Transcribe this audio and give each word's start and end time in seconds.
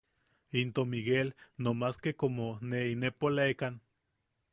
Into 0.61 0.83
Miguel 0.87 1.29
nomaske 1.67 2.13
como 2.23 2.47
ne 2.73 2.81
inepolekan. 2.95 3.79